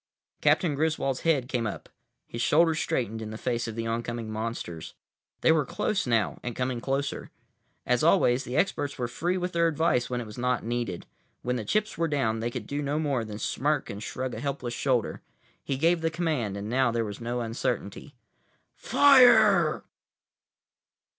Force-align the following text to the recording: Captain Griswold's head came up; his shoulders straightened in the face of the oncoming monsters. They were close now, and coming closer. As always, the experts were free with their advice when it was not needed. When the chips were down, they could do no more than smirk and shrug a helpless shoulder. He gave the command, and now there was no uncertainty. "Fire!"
Captain 0.41 0.73
Griswold's 0.73 1.19
head 1.19 1.47
came 1.47 1.67
up; 1.67 1.87
his 2.25 2.41
shoulders 2.41 2.79
straightened 2.79 3.21
in 3.21 3.29
the 3.29 3.37
face 3.37 3.67
of 3.67 3.75
the 3.75 3.85
oncoming 3.85 4.31
monsters. 4.31 4.95
They 5.41 5.51
were 5.51 5.63
close 5.63 6.07
now, 6.07 6.39
and 6.41 6.55
coming 6.55 6.81
closer. 6.81 7.29
As 7.85 8.01
always, 8.03 8.43
the 8.43 8.57
experts 8.57 8.97
were 8.97 9.07
free 9.07 9.37
with 9.37 9.51
their 9.53 9.67
advice 9.67 10.09
when 10.09 10.19
it 10.19 10.25
was 10.25 10.39
not 10.39 10.63
needed. 10.63 11.05
When 11.43 11.55
the 11.55 11.63
chips 11.63 11.99
were 11.99 12.07
down, 12.07 12.39
they 12.39 12.49
could 12.49 12.65
do 12.65 12.81
no 12.81 12.97
more 12.97 13.23
than 13.23 13.37
smirk 13.37 13.91
and 13.91 14.01
shrug 14.01 14.33
a 14.33 14.39
helpless 14.39 14.73
shoulder. 14.73 15.21
He 15.63 15.77
gave 15.77 16.01
the 16.01 16.09
command, 16.09 16.57
and 16.57 16.67
now 16.67 16.89
there 16.89 17.05
was 17.05 17.21
no 17.21 17.41
uncertainty. 17.41 18.15
"Fire!" 18.73 19.83